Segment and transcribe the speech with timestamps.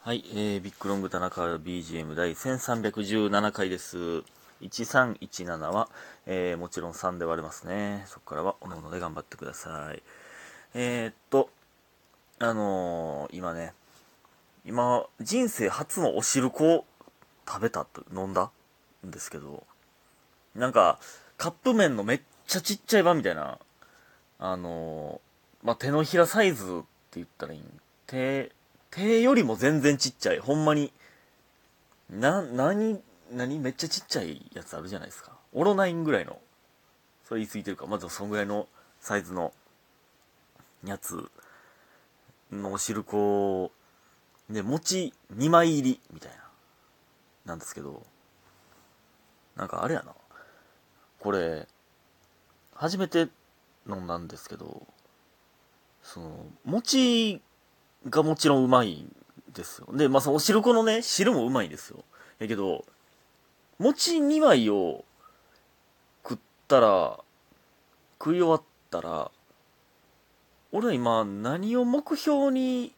[0.00, 3.98] はい、えー、ビッグロング田中 BGM 第1317回です。
[4.62, 5.88] 1317は、
[6.24, 8.04] えー、もちろん3で割れますね。
[8.06, 10.02] そこからは、おのおので頑張ってください。
[10.74, 11.50] えー、っと、
[12.38, 13.74] あのー、今ね、
[14.64, 16.84] 今、人生初のお汁粉を
[17.46, 18.50] 食べたと、飲んだ
[19.04, 19.64] んですけど、
[20.54, 21.00] なんか、
[21.36, 23.58] カップ麺のめっちゃちっちゃい版みたいな、
[24.38, 26.86] あのー、まあ、手のひらサイズって
[27.16, 28.52] 言ったらいいん手、
[28.90, 30.38] 手よりも全然ちっちゃい。
[30.38, 30.92] ほんまに。
[32.10, 35.32] な、なに、何めっちゃちっちゃいやつあるじゃないですか。
[35.52, 36.38] オロナインぐらいの。
[37.24, 37.86] それ言い過ぎてるか。
[37.86, 38.66] まずそんぐらいの
[39.00, 39.52] サイズの
[40.84, 41.30] やつ
[42.50, 43.70] のお汁粉
[44.48, 46.38] で、餅2枚入りみたいな。
[47.44, 48.06] なんですけど。
[49.56, 50.14] なんかあれやな。
[51.20, 51.66] これ、
[52.74, 53.28] 初めて
[53.88, 54.86] 飲んだんですけど、
[56.02, 57.42] その、餅
[58.06, 59.14] がもちろんうまいん
[59.52, 59.88] ですよ。
[59.92, 62.04] で、まあ、そのお汁粉のね、汁もうまいんですよ。
[62.38, 62.84] やけど、
[63.78, 65.04] 餅2枚を
[66.22, 67.18] 食ったら、
[68.18, 69.30] 食い終わったら、
[70.72, 72.92] 俺は今何を目標に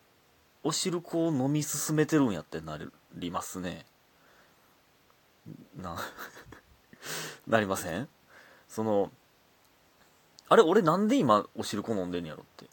[0.63, 2.79] お汁粉を飲み進めてるんやってな
[3.15, 3.87] りますね。
[5.77, 5.97] な、
[7.47, 8.09] なりません？
[8.69, 9.11] その、
[10.49, 12.67] あれ俺なんで今お汁粉飲んでんやろって。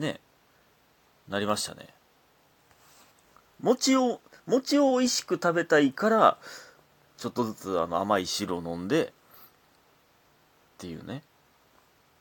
[0.00, 0.20] ね
[1.28, 1.86] なりましたね。
[3.60, 6.38] 餅を餅を美味しく食べたいから
[7.18, 9.10] ちょっとずつあの甘い汁を飲んでっ
[10.78, 11.22] ていうね。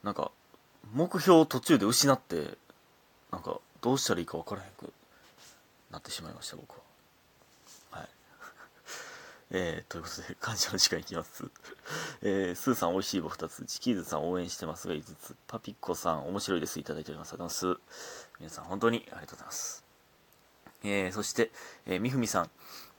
[0.03, 0.31] なんか
[0.94, 2.58] 目標を途中で失って
[3.31, 4.93] なんかどうしたらいいか分からへんく
[5.91, 6.89] なってしまいました僕は。
[9.52, 11.50] えー、ということで感謝の時間いきます。
[12.22, 16.80] えー、スーさん美味しい棒2つチキーズさん応援してますが5つパピッコさん面白いです。
[16.80, 17.30] いただいております。
[17.30, 18.30] ありがとうございます。
[18.39, 19.83] 皆さん本当にありがとうございます。
[20.83, 21.52] えー、そして、
[21.88, 22.50] えー、みふみさん、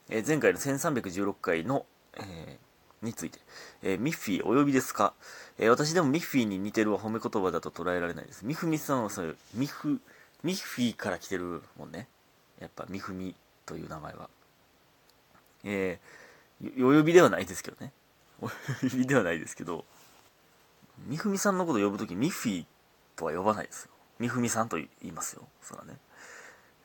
[0.08, 3.38] えー、前回の1316回の、えー、について、
[3.82, 5.14] えー、ミッフィーお呼びですか、
[5.56, 8.44] えー、私でもミッフィーに似てるは褒め言葉だと捉えられないです。
[8.44, 10.00] みふみさんはそういう、ミフ、
[10.42, 12.08] ミッフィーから来てるもんね。
[12.58, 13.34] やっぱみふみ
[13.66, 14.28] という名前は。
[15.64, 16.29] えー、
[16.78, 17.92] お呼びではないですけどね。
[18.40, 18.54] お呼
[18.96, 19.84] びではないですけど、
[21.06, 22.64] みふみさんのこと呼ぶときミッフィー
[23.16, 23.90] とは呼ばないですよ。
[24.18, 25.48] みふみさんと言いますよ。
[25.62, 25.96] そらね。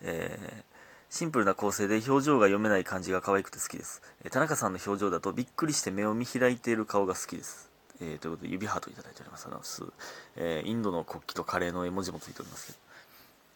[0.01, 0.75] えー
[1.15, 4.01] シンプルな構成で表情が読めない感じが可愛くて好きです。
[4.25, 7.69] えー、田中さんの表情だとびっくりして目を見開いている顔が好きです。
[8.01, 9.45] えー、ということで指ハートいただいております。
[9.45, 10.03] ありがとうございます。
[10.35, 12.77] えー、インドの国旗とカレーの絵文字もついておりますけど。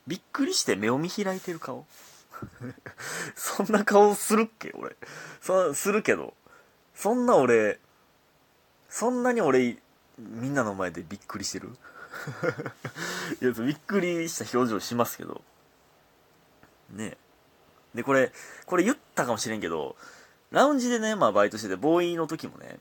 [0.07, 1.85] びっくりして目を見開いている顔
[3.35, 4.71] そんな顔するっけ？
[4.77, 4.95] 俺。
[5.41, 6.33] そ、するけど。
[6.95, 7.79] そんな俺、
[8.89, 9.77] そんなに俺、
[10.17, 11.69] みんなの前でびっくりしてる？
[13.41, 15.41] いや、びっくりした表情しますけど。
[16.91, 17.17] ね
[17.93, 17.97] え。
[17.97, 18.31] で、これ、
[18.65, 19.95] これ言ったかもしれんけど、
[20.51, 22.79] ラウンジでね、まあバイトしてて、ボーイの時もね、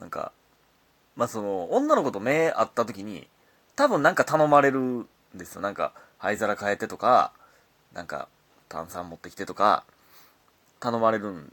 [0.00, 0.32] なんか、
[1.16, 3.28] まあその、女の子と目合った時に、
[3.76, 5.60] 多分なんか頼まれるんですよ。
[5.60, 7.32] なんか、灰皿変えてとか、
[7.92, 8.28] なんか、
[8.68, 9.84] 炭酸持ってきてとか、
[10.80, 11.50] 頼まれる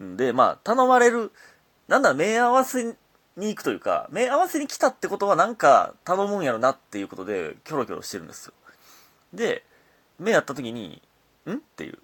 [0.00, 1.32] んで、まあ、頼まれる、
[1.88, 2.96] なんだ、目合わせ
[3.36, 8.52] に行くというか、目合わせに来たってことはなんか頼むんやろなっていうことで、キョロキョロしてるんですよ。
[9.32, 9.64] で、
[10.18, 11.02] 目合った時に、
[11.46, 11.54] ん？
[11.54, 11.98] っていう。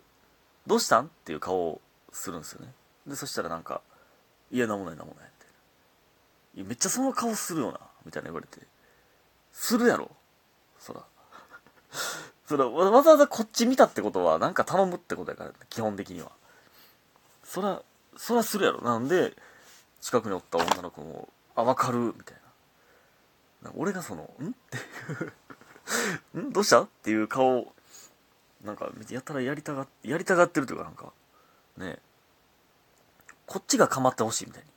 [0.67, 1.07] どうしたん？
[1.07, 1.81] っていう顔を
[2.13, 2.73] するんですよね。
[3.07, 3.81] で、そしたらなんか、
[4.51, 5.47] いや、なんもないなんもないって。
[6.57, 8.67] いや、めっちゃその顔するよな、みたいな言われて。
[9.53, 10.11] するやろ
[10.79, 11.03] そら。
[12.49, 16.33] そら、わざわざこっち見たってことは、なんか頼むってことやから、基本的には。
[17.45, 17.83] そら、
[18.17, 18.81] そらするやろ。
[18.81, 19.35] なんで、
[20.01, 22.37] 近くにおった女の子も、あ、わかるみたい
[23.63, 23.71] な。
[23.77, 24.47] 俺がその、ん？
[24.49, 24.79] って
[26.39, 26.53] いうん？
[26.55, 26.81] どうした？
[26.85, 27.71] っていう顔
[28.65, 31.13] なんか、やったらやりたが、やりたがってるというかなんか、
[31.77, 31.99] ね
[33.45, 34.69] こっちが構ってほしいみたいに。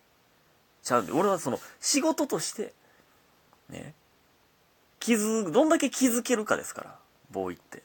[0.83, 2.73] ちゃうんで、俺はその、仕事として、
[3.69, 3.93] ね
[4.99, 6.99] 気づ、どんだけ気づけるかですから、
[7.31, 7.83] ボーイって。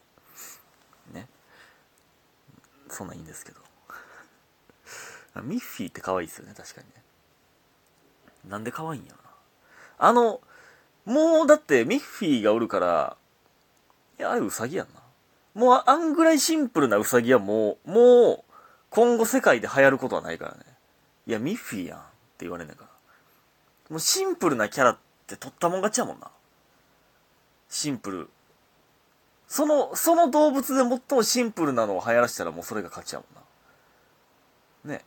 [1.12, 1.28] ね。
[2.88, 3.60] そんなんいいんですけど。
[5.42, 7.02] ミッフィーって可愛いですよね、確かにね。
[8.46, 9.30] なんで可愛いんやろな。
[9.98, 10.40] あの、
[11.04, 13.16] もうだってミッフィーがおるから、
[14.18, 15.00] いや、あれウサギやんな。
[15.54, 18.52] もうあんぐらいシンプルなウサギはもう、もう、
[18.90, 20.60] 今後世界で流行ることはないからね。
[21.26, 22.08] いや、ミッフィーやんって
[22.40, 22.90] 言われんねんから。
[23.90, 26.30] もうシンプルなキャラって取ったもん勝ちやもんな。
[27.68, 28.30] シンプル。
[29.48, 34.96] その、その動物で最もシンプルなのを流行らせたらもうそれが勝ちやもんな。
[34.96, 35.04] ね。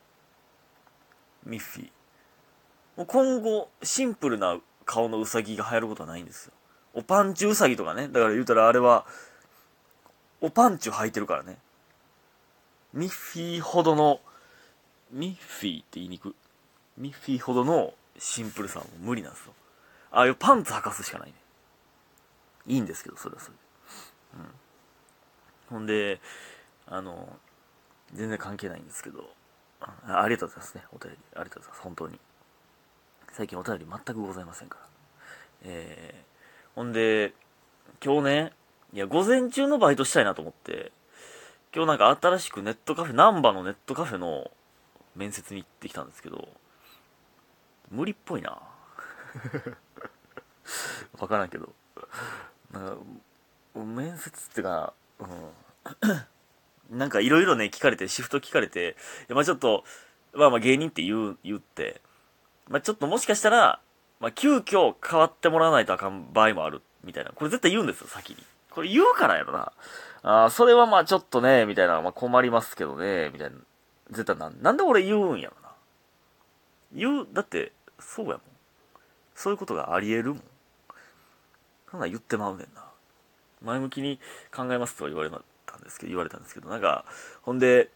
[1.45, 1.89] ミッフィー。
[2.95, 6.53] もう今後、シンプルな顔のウサギが流行ることはないんですよ。
[6.93, 8.07] おパンチウサギとかね。
[8.07, 9.05] だから言うたらあれは、
[10.41, 11.57] おパンチを履いてるからね。
[12.93, 14.21] ミッフィーほどの、
[15.11, 16.35] ミッフィーって言いにく。
[16.97, 19.53] ミッフィーほどのシンプルさは無理なんですよ。
[20.11, 21.35] ああいうパンツ履かすしかないね。
[22.67, 23.68] いいんですけど、それはそれで。
[24.33, 24.51] うん。
[25.69, 26.19] ほんで、
[26.87, 27.37] あの、
[28.13, 29.29] 全然関係ないんですけど、
[29.81, 31.17] ありがとうございますね、お便り。
[31.35, 32.19] ありがとうございます、本当に。
[33.31, 34.87] 最近お便り全くございませんから。
[35.63, 37.33] えー、ほんで、
[38.03, 38.53] 今日ね、
[38.93, 40.91] いや、午前中のバイトしたいなと思って、
[41.73, 44.49] 今日なんか新しくネットカフェ、難波のネットカフェの
[45.15, 46.49] 面接に行ってきたんですけど、
[47.91, 48.61] 無理っぽいな。
[51.19, 51.73] わからんけど。
[52.71, 52.97] なんか、
[53.75, 55.27] 面接ってか、うん。
[56.97, 58.95] なんかいろいろね、聞かれて、シフト聞かれて、
[59.29, 59.83] まあちょっと、
[60.33, 62.01] まあまあ芸人って言う、言って、
[62.67, 63.79] まあちょっともしかしたら、
[64.19, 67.31] まあ急遽変わってもらわないとあかん場合もある、みたいな。
[67.31, 68.37] これ絶対言うんですよ、先に。
[68.71, 69.71] これ言うからやろな。
[70.23, 73.57] ああ、それはまあちょっとね、みたいな、まあ困りますけどね、みたいな。
[74.11, 75.69] 絶対なん、なんで俺言うんやろな。
[76.91, 78.41] 言う、だって、そうやもん。
[79.35, 80.43] そういうことがあり得るもん。
[81.91, 82.88] そんな言ってまうねんな。
[83.63, 84.19] 前向きに
[84.55, 85.37] 考えますとは言われた
[85.77, 87.05] んですけど、言われたんですけど、なんか、
[87.41, 87.89] ほんで、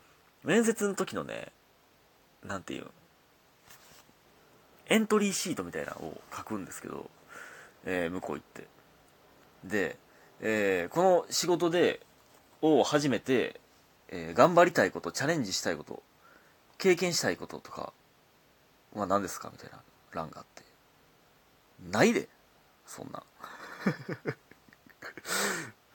[0.44, 1.52] 面接の時のね、
[2.46, 2.88] なんていう
[4.88, 7.10] エントリーシートみたいなのを書くんですけど、
[7.86, 8.68] えー、向こう行って。
[9.64, 9.98] で、
[10.42, 12.02] えー、この仕事で、
[12.62, 13.60] を初めて、
[14.10, 16.04] えー、頑張りたいこと、チャレンジしたいこと、
[16.78, 17.94] 経験したいこととか
[18.94, 19.80] は何ですかみたいな
[20.12, 20.64] 欄があって。
[21.90, 22.28] ないで、
[22.86, 23.24] そんな。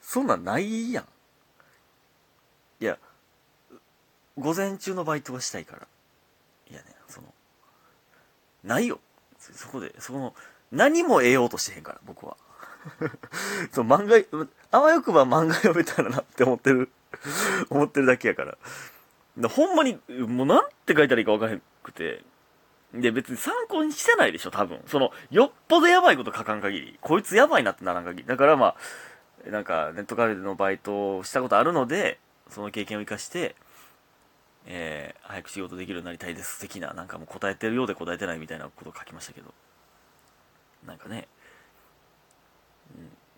[0.01, 1.05] そんなんないやん。
[2.81, 2.97] いや、
[4.37, 5.87] 午前中のバイトがしたいから。
[6.71, 7.27] いやね、その、
[8.63, 8.99] ないよ。
[9.39, 10.33] そこで、その、
[10.71, 12.37] 何も得ようとしてへんから、僕は。
[13.71, 16.89] そう、漫画、あわよくば漫画読めたらなって思ってる
[17.69, 18.57] 思ってるだけやから。
[19.49, 22.23] ほんまに、もうなんて書いたらいいかわからへんくて。
[22.93, 24.81] で、別に参考にしてないでしょ、多分。
[24.87, 26.99] その、よっぽどやばいこと書かん限り。
[27.01, 28.27] こいつやばいなってならん限り。
[28.27, 28.75] だからまあ、
[29.45, 32.19] なんか、ネットカフェのバイトをしたことあるので、
[32.49, 33.55] その経験を生かして、
[34.65, 36.59] えー、早く仕事できるようになりたいです。
[36.59, 39.53] 的な、なんかもう答えてるようで答えてないみたいなことを書きましたけど。
[40.85, 41.27] なんかね、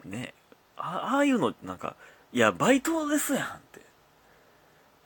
[0.03, 0.33] うんね
[0.77, 1.95] あああいうの、なんか、
[2.33, 3.81] いや、バイトですやんって。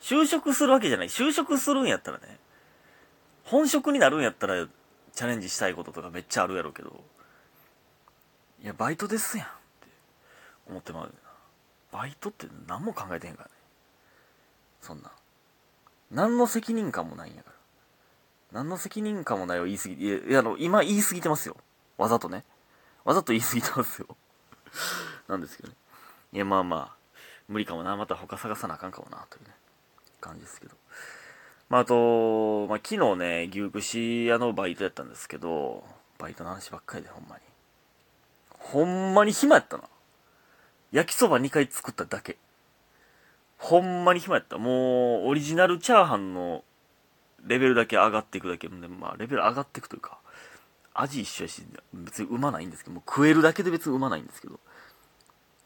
[0.00, 1.08] 就職するわけじゃない。
[1.08, 2.38] 就職するんやったらね、
[3.44, 4.66] 本職になるんやったら、
[5.12, 7.04] チャレンジしたいこととかめっちゃあるやろうけど、
[8.62, 9.46] いや、バイトですやん
[10.68, 11.10] 思ってまうな。
[11.92, 13.54] バイトって何も考えてへんからね。
[14.80, 15.10] そんな。
[16.10, 17.56] 何の責任感もないんやから。
[18.52, 21.56] 何の責任感もないを言い過ぎ、いや、いやあの、今言い過ぎてますよ。
[21.98, 22.44] わざとね。
[23.04, 24.08] わざと言い過ぎてますよ。
[25.28, 25.74] なんですけどね。
[26.32, 26.96] いや、まあまあ、
[27.48, 27.96] 無理かもな。
[27.96, 29.54] また他探さなあかんかもな、というね、
[30.20, 30.74] 感じですけど。
[31.68, 35.84] まあ、あと、まあ、昨日ね、牛串屋のバイトやったんですけど、
[36.18, 37.42] バイトの話ばっかりで、ほんまに。
[38.50, 39.84] ほんまに暇やったな。
[40.92, 42.36] 焼きそば2回作っただけ。
[43.58, 44.58] ほんまに暇やった。
[44.58, 46.62] もう、オリジナルチャーハンの
[47.46, 48.68] レベルだけ上がっていくだけ。
[48.68, 50.18] でまあ、レベル上がっていくというか、
[50.94, 51.62] 味一緒やし、
[51.92, 54.58] 別にうまないんですけど、もう食えるだけで別にうまないんですけど、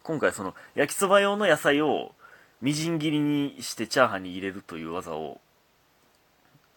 [0.02, 2.12] 今回その、焼きそば用の野菜を
[2.60, 5.40] みじん切りにしてチャーハンに入れるという技を、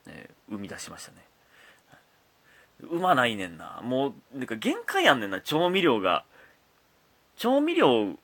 [0.07, 1.17] えー、生み出しましたね。
[2.89, 3.81] うまないねんな。
[3.83, 6.25] もう、なんか限界あんねんな、調味料が。
[7.35, 8.17] 調味料、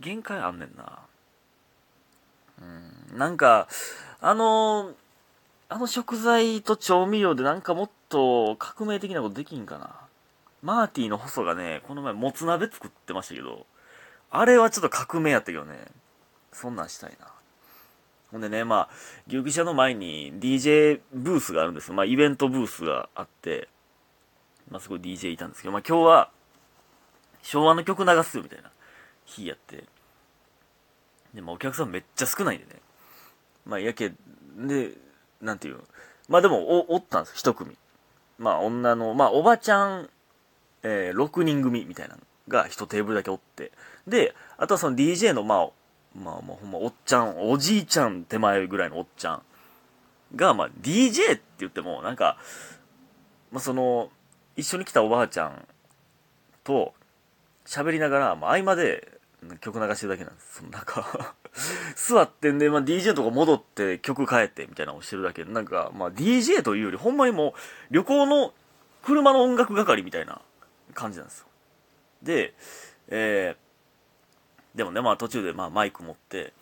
[0.00, 0.98] 限界あんねんな。
[2.60, 3.68] うん、なんか、
[4.20, 4.94] あの
[5.68, 9.96] あの食材と調味料でなんかもっと革命的なことできんかな。
[10.62, 13.66] マーティーの細がね、この前もつ鍋作ってましたけど、
[14.30, 15.86] あれはちょっと革命やったけどね、
[16.52, 17.28] そんなんしたいな。
[18.30, 18.88] ほんでね、まあ、
[19.28, 21.94] 牛記者の前に DJ ブースがあるんですよ。
[21.94, 23.68] まあ、イベントブースがあって、
[24.70, 26.30] まあ、すごい DJ いたんですけど、まあ、今日は、
[27.42, 28.70] 昭和の曲流すよ、みたいな
[29.26, 29.84] 日やって。
[31.34, 32.80] で、まあ、お客さんめっちゃ少ないんでね。
[33.66, 34.12] まあ、やけ、
[34.56, 34.92] で、
[35.40, 35.80] なんていう
[36.28, 37.76] まあでも、お、おったんです一組。
[38.38, 40.08] まあ女の、まあおばちゃん、
[40.82, 43.72] えー、6人組みたいなのが一テーブルだけおって。
[44.06, 45.68] で、あとはその DJ の、まあ、
[46.18, 49.42] まあもうほんまおっちゃん、おじいちゃん手前ぐらいのおっちゃん
[50.34, 52.38] が、まあ DJ って言っても、なんか、
[53.52, 54.10] まあその、
[54.56, 55.66] 一緒に来たおばあちゃん
[56.64, 56.94] と
[57.66, 59.15] 喋りながら、まあ合間で
[59.60, 60.56] 曲流してるだけなんです。
[60.58, 61.34] そのなんか
[61.94, 67.54] 座ってんで、まあ、DJ のとか戻って曲変えてみたいなのをしてるだけで、なんか、まあ、DJ というより、ほんまにも
[67.90, 68.52] う、旅行の
[69.02, 70.40] 車の音楽係みたいな
[70.94, 71.46] 感じなんですよ。
[72.22, 72.54] で、
[73.08, 76.52] えー、でもね、まあ途中でまあマイク持って、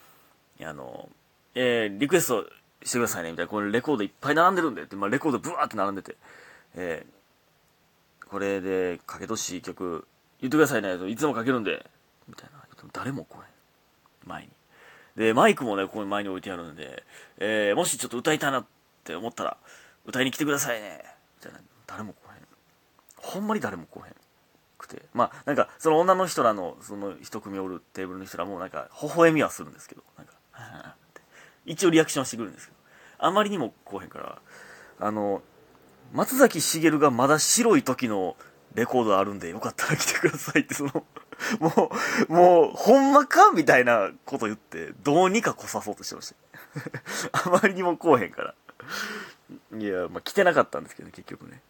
[0.62, 1.09] あの、
[1.55, 2.47] えー、リクエスト
[2.85, 3.50] してくださいね、みたいな。
[3.50, 6.17] これレコードいっぱい並んでるんで、って、まあ、レコードブワーって並んでて、
[6.75, 10.07] えー、これでかけとしい曲
[10.41, 11.87] 言ってくださいね、いつもかけるんで、
[12.29, 12.63] みたいな。
[12.95, 13.49] 誰も来ない。
[14.25, 14.49] 前に。
[15.17, 17.05] で、マイクもね、ここ前に置いてあるんで、
[17.39, 18.67] えー、もしちょっと歌いたいなっ
[19.05, 19.59] て思ったら、
[20.07, 21.05] 歌いに来てくださいね、
[21.39, 21.61] みたいな。
[21.87, 22.47] 誰も来へん。
[23.17, 24.15] ほんまに誰も来へん。
[24.79, 25.03] くて。
[25.13, 30.35] まあ、なんか、その女の人らの、その一組おるテーブルの人らも、なんか、微笑みはするんですけど、なんか、
[31.67, 32.79] 一応リアクションしてくるんですけど、
[33.19, 34.39] あまりにも来へんから、
[35.01, 35.43] あの、
[36.13, 38.37] 松崎しげるがまだ白い時の
[38.75, 41.05] レコードあるんで、よかったら来てくださいって、その、
[41.61, 41.91] も
[42.29, 46.35] う、もう、ほんまかみたいなこと言って、どうにか来さそうとしてまし
[47.33, 47.45] た。
[47.47, 48.55] あまりにも来おへんから。
[49.79, 51.61] いや、まあ、来てなかったんですけど、ね、結局ね。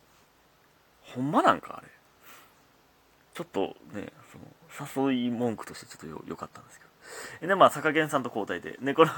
[1.03, 1.89] ほんまなんか、あれ。
[3.35, 7.49] ちょっとね、その、誘い文句としてちょっとよ、良かったんですけど。
[7.49, 9.13] で、まあ、坂健さんと交代で、ね、この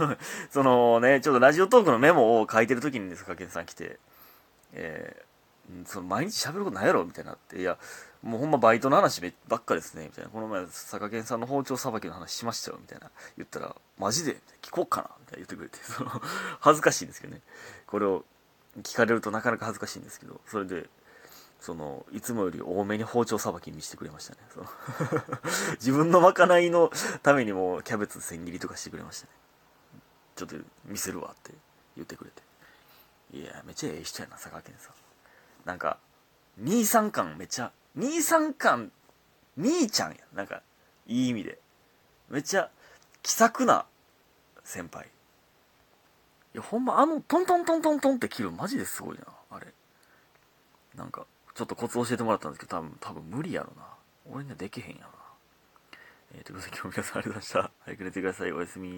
[0.51, 3.99] そのね、ちょっとラジオトークのメモを書いてる時にね、坂健さん来て、
[4.73, 5.25] えー、
[5.85, 7.79] その毎日喋ることないやろみたいになって、いや、
[8.23, 10.31] もうほんまバイトの話ばっかですね、みたいな。
[10.31, 13.11] この前、坂健さんの包丁さばきの話しましたよ、みたいな。
[13.37, 14.37] 言ったら、マジで？
[14.63, 15.11] 聞こうかな？
[15.21, 16.11] みたいな言ってくれて、その、
[16.61, 17.43] 恥ずかしいんですけどね。
[17.87, 18.25] これを
[18.83, 20.89] 聞かれるとなかなか恥ずかしいんですけど、それで、
[21.61, 24.41] その、いつもより多めに包丁さばき見せてくれましたね。
[24.53, 24.67] その
[25.79, 26.91] 自分のまかないの
[27.23, 29.33] ためにもキャベツ千切りとかしてくれましたね。
[30.37, 31.55] ちょっと見せるわって
[31.97, 32.43] 言ってくれて。
[33.33, 35.06] いや、めっちゃええ人やな、佐賀県さん。
[35.67, 35.99] なんか、
[36.57, 38.93] 兄さん感めっちゃ、兄さん感、
[39.57, 40.19] 兄ちゃんや。
[40.33, 40.63] なんか、
[41.07, 41.59] いい意味で。
[42.31, 42.71] めっちゃ、
[43.23, 43.85] 気さくな
[44.63, 45.07] 先輩。
[46.55, 49.67] いや、ほんま、あの、トントントントントンって切るマジですごいな、あれ。
[50.95, 53.83] なんか、ちょっとコツ教えてもらったんですけど、多分、多分無理やろな。
[54.31, 55.17] 俺にはできへんやろな。
[56.37, 57.71] えー、ということで今日皆さんありがとうございました。
[57.81, 58.53] 早く寝てください。
[58.53, 58.89] おやすみ